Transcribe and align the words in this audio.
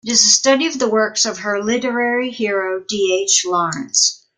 It 0.03 0.13
is 0.13 0.25
a 0.25 0.29
study 0.29 0.65
of 0.65 0.79
the 0.79 0.89
works 0.89 1.27
of 1.27 1.37
her 1.37 1.61
literary 1.63 2.31
hero 2.31 2.79
D. 2.89 3.13
H. 3.23 3.45
Lawrence. 3.45 4.23